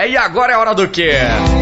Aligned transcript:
É, 0.00 0.08
e 0.08 0.16
agora 0.16 0.54
é 0.54 0.56
hora 0.56 0.74
do 0.74 0.88
quê? 0.88 1.12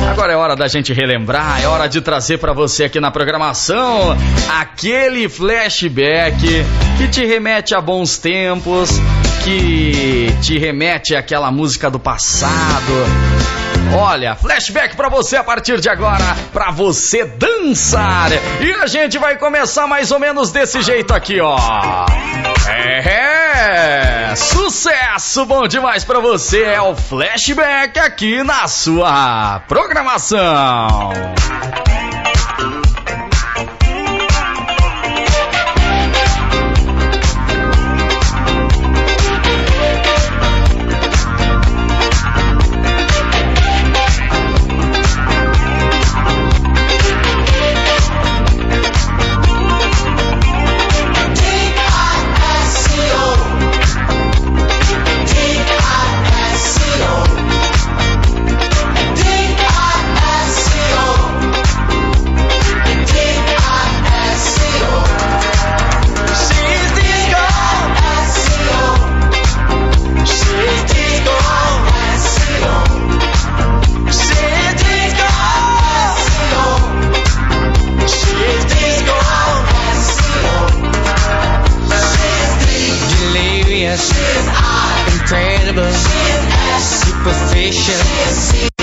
Agora 0.09 0.33
é 0.33 0.37
hora 0.37 0.55
da 0.55 0.69
gente 0.69 0.93
relembrar, 0.93 1.61
é 1.61 1.67
hora 1.67 1.89
de 1.89 2.01
trazer 2.01 2.39
para 2.39 2.53
você 2.53 2.85
aqui 2.85 3.01
na 3.01 3.11
programação 3.11 4.17
aquele 4.49 5.29
flashback 5.29 6.37
que 6.97 7.09
te 7.09 7.27
remete 7.27 7.75
a 7.75 7.81
bons 7.81 8.17
tempos, 8.17 8.91
que 9.43 10.29
te 10.41 10.57
remete 10.57 11.17
àquela 11.17 11.51
música 11.51 11.91
do 11.91 11.99
passado. 11.99 13.58
Olha, 13.95 14.37
flashback 14.37 14.97
para 14.97 15.09
você 15.09 15.37
a 15.37 15.45
partir 15.45 15.81
de 15.81 15.89
agora, 15.89 16.37
para 16.53 16.71
você 16.71 17.25
dançar. 17.25 18.31
E 18.61 18.73
a 18.73 18.87
gente 18.87 19.19
vai 19.19 19.37
começar 19.37 19.87
mais 19.87 20.11
ou 20.11 20.19
menos 20.19 20.51
desse 20.53 20.83
jeito 20.83 21.15
aqui, 21.15 21.41
ó. 21.41 21.57
É, 22.67 24.35
sucesso 24.37 25.47
bom 25.47 25.67
demais 25.67 26.05
para 26.05 26.21
você. 26.21 26.63
É 26.63 26.81
o 26.81 26.95
flashback 26.95 27.99
aqui 27.99 28.43
na 28.43 28.69
sua 28.69 29.61
programação. 29.67 31.11
incredible, 85.69 85.93
superficial. 86.81 88.78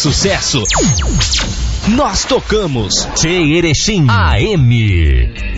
Sucesso. 0.00 0.62
Nós 1.88 2.24
tocamos 2.24 3.06
Che 3.20 3.28
Erechim 3.28 4.08
AM. 4.08 5.49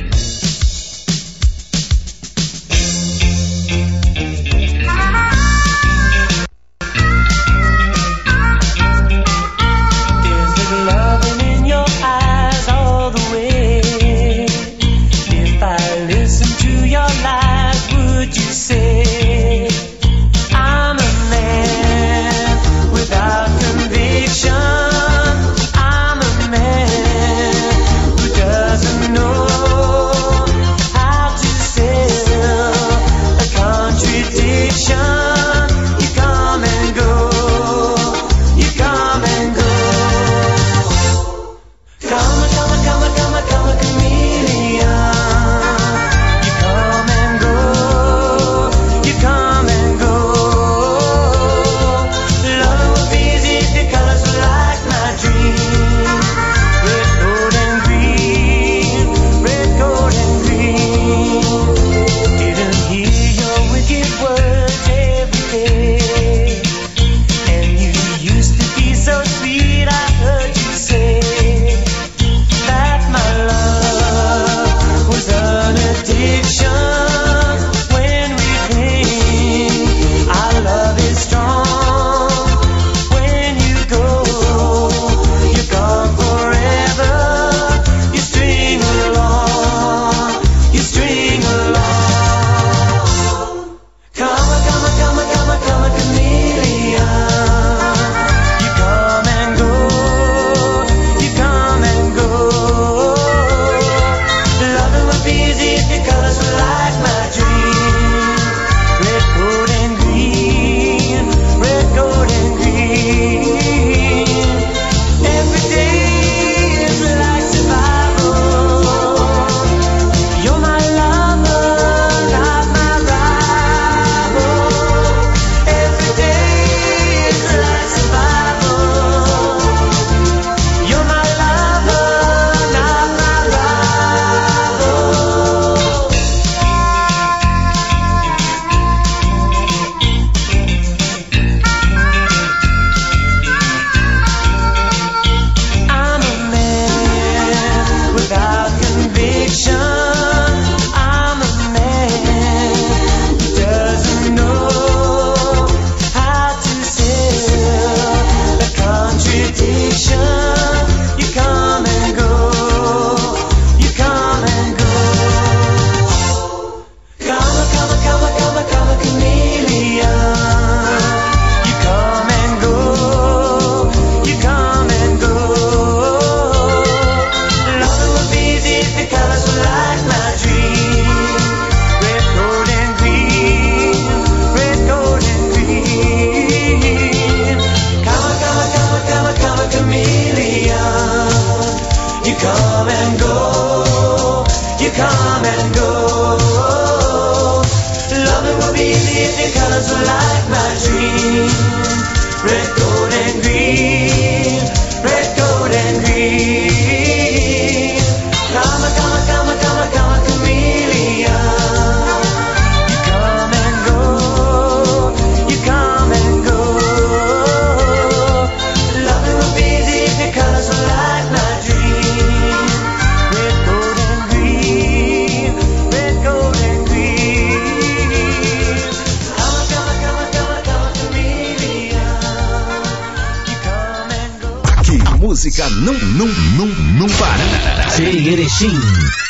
Não, 235.61 235.93
não, 235.93 236.27
não, 236.57 236.67
não 236.67 237.07
para. 237.09 238.03
Erechim 238.03 238.73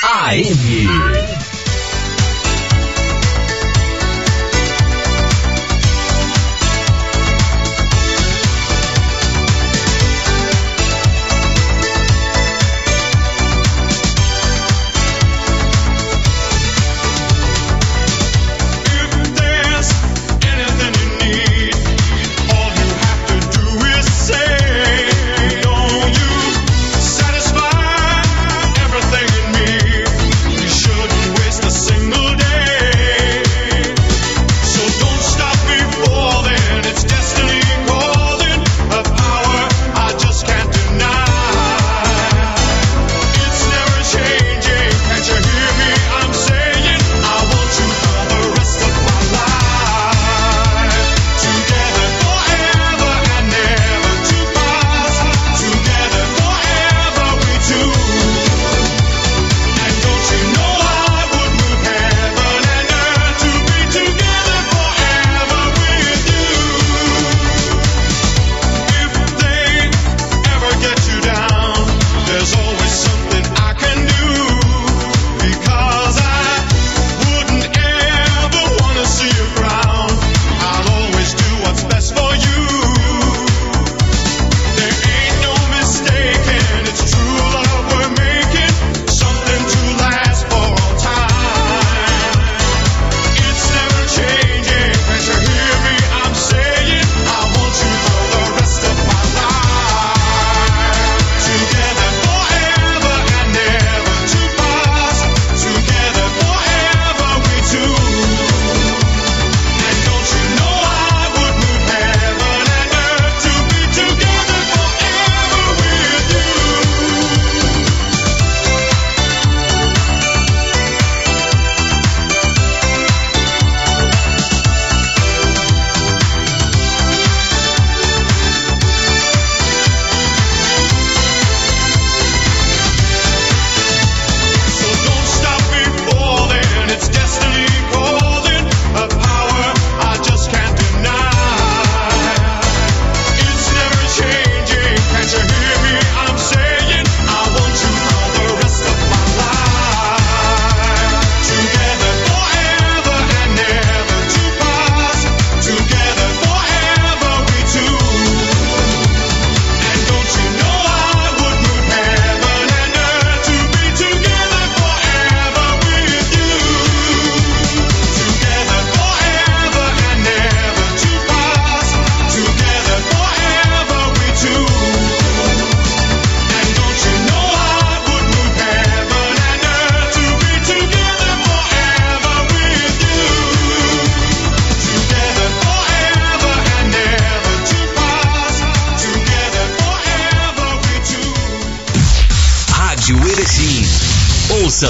AM. 0.05 1.52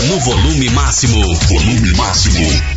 No 0.01 0.19
volume 0.21 0.71
máximo. 0.71 1.21
Volume 1.49 1.93
máximo. 1.97 2.72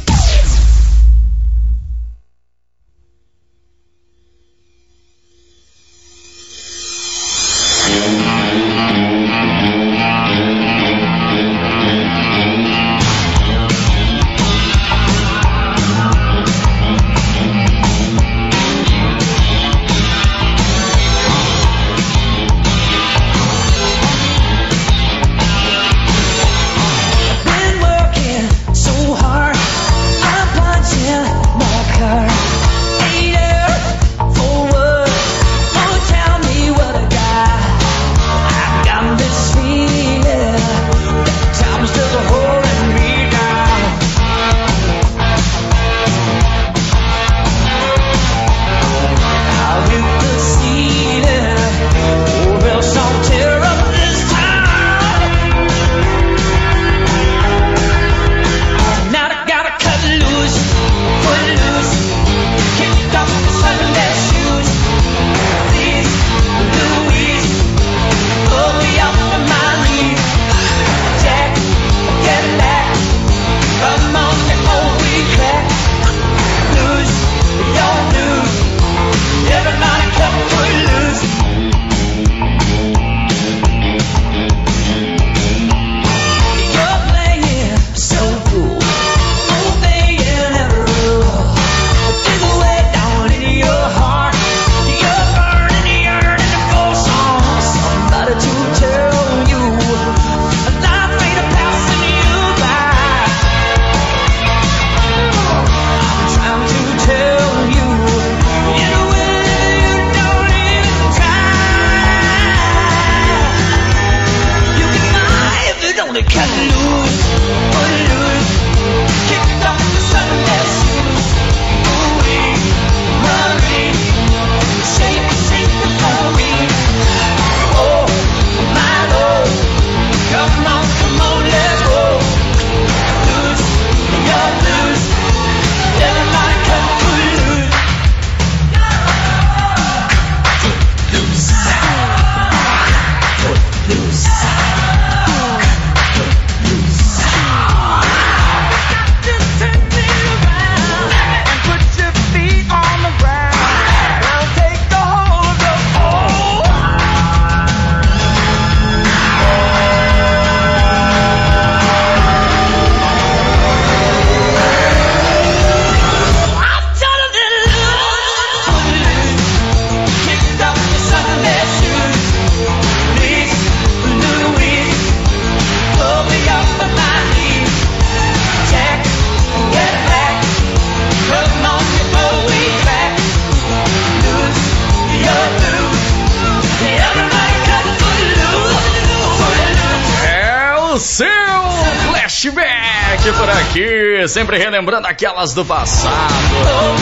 Por 193.33 193.49
aqui, 193.49 194.27
sempre 194.27 194.57
relembrando 194.57 195.07
aquelas 195.07 195.51
do 195.51 195.65
passado. 195.65 196.13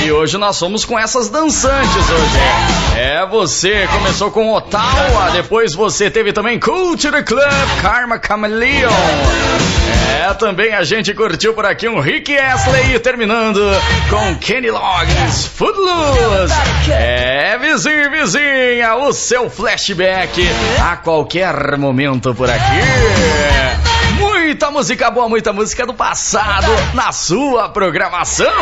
E 0.05 0.11
hoje 0.11 0.37
nós 0.37 0.55
somos 0.55 0.85
com 0.85 0.97
essas 0.97 1.29
dançantes 1.29 2.09
hoje. 2.09 2.97
É, 2.97 3.25
você 3.25 3.85
começou 3.91 4.31
com 4.31 4.53
Ottawa, 4.53 5.31
depois 5.33 5.75
você 5.75 6.09
teve 6.09 6.31
também 6.31 6.57
Culture 6.57 7.23
Club, 7.23 7.81
Karma 7.81 8.21
Chameleon. 8.25 8.89
É, 10.21 10.33
também 10.35 10.73
a 10.73 10.83
gente 10.83 11.13
curtiu 11.13 11.53
por 11.53 11.65
aqui 11.65 11.89
um 11.89 11.99
Rick 11.99 12.37
Astley, 12.37 12.97
terminando 12.99 13.59
com 14.09 14.35
Kenny 14.35 14.71
Loggins, 14.71 15.47
Footloose. 15.47 16.53
É, 16.89 17.57
vizinho, 17.57 18.09
vizinha, 18.09 18.95
o 18.95 19.11
seu 19.11 19.49
flashback 19.49 20.41
a 20.81 20.95
qualquer 20.95 21.77
momento 21.77 22.33
por 22.33 22.49
aqui. 22.49 23.82
Muita 24.53 24.69
música 24.69 25.10
boa, 25.10 25.27
muita 25.27 25.51
música 25.51 25.83
do 25.83 25.95
passado 25.95 26.67
na 26.93 27.12
sua 27.12 27.69
programação. 27.69 28.53